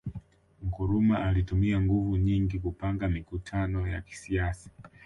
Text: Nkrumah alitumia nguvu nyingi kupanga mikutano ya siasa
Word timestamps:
Nkrumah 0.67 1.23
alitumia 1.25 1.81
nguvu 1.81 2.17
nyingi 2.17 2.59
kupanga 2.59 3.07
mikutano 3.07 3.87
ya 3.87 4.03
siasa 4.11 4.69